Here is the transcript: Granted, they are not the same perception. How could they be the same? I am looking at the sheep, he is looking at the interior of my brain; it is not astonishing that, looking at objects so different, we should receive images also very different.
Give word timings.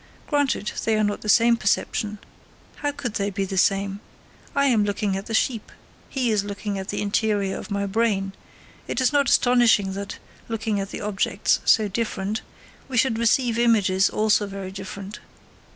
Granted, 0.25 0.71
they 0.83 0.95
are 0.97 1.03
not 1.03 1.21
the 1.21 1.29
same 1.29 1.55
perception. 1.55 2.17
How 2.77 2.91
could 2.91 3.13
they 3.13 3.29
be 3.29 3.45
the 3.45 3.55
same? 3.55 3.99
I 4.55 4.65
am 4.65 4.83
looking 4.83 5.15
at 5.15 5.27
the 5.27 5.35
sheep, 5.35 5.71
he 6.09 6.31
is 6.31 6.43
looking 6.43 6.79
at 6.79 6.87
the 6.87 7.03
interior 7.03 7.55
of 7.55 7.69
my 7.69 7.85
brain; 7.85 8.33
it 8.87 8.99
is 8.99 9.13
not 9.13 9.29
astonishing 9.29 9.93
that, 9.93 10.17
looking 10.47 10.79
at 10.79 10.99
objects 10.99 11.59
so 11.65 11.87
different, 11.87 12.41
we 12.87 12.97
should 12.97 13.19
receive 13.19 13.59
images 13.59 14.09
also 14.09 14.47
very 14.47 14.71
different. 14.71 15.19